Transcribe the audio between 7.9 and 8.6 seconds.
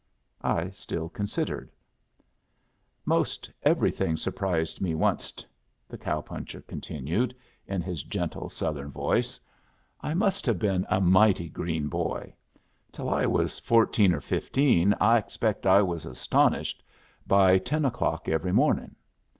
gentle